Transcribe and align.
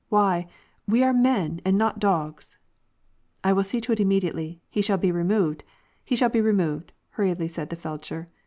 Why! 0.09 0.47
we 0.87 1.03
are 1.03 1.13
men, 1.13 1.61
and 1.63 1.77
not 1.77 1.99
dogs."" 1.99 2.57
I 3.43 3.53
will 3.53 3.63
see 3.63 3.79
to 3.81 3.91
it 3.91 3.99
immediately, 3.99 4.59
he 4.67 4.81
shall 4.81 4.97
be 4.97 5.11
removed, 5.11 5.63
he 6.03 6.15
shall 6.15 6.29
be 6.29 6.41
removed," 6.41 6.91
hurriedly 7.11 7.47
said 7.47 7.69
the 7.69 7.75
feldsher. 7.75 8.25